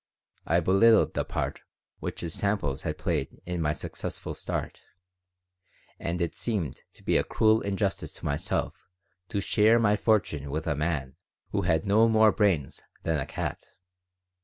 I 0.47 0.61
belittled 0.61 1.13
the 1.13 1.23
part 1.23 1.61
which 1.99 2.21
his 2.21 2.33
samples 2.33 2.81
had 2.81 2.97
played 2.97 3.39
in 3.45 3.61
my 3.61 3.71
successful 3.71 4.33
start, 4.33 4.81
and 5.99 6.19
it 6.23 6.33
seemed 6.33 6.81
to 6.93 7.03
be 7.03 7.17
a 7.17 7.23
cruel 7.23 7.61
injustice 7.61 8.11
to 8.13 8.25
myself 8.25 8.87
to 9.29 9.39
share 9.39 9.77
my 9.77 9.95
fortune 9.95 10.49
with 10.49 10.65
a 10.65 10.75
man 10.75 11.17
who 11.51 11.61
had 11.61 11.85
no 11.85 12.09
more 12.09 12.31
brains 12.31 12.81
than 13.03 13.19
a 13.19 13.27
cat. 13.27 13.61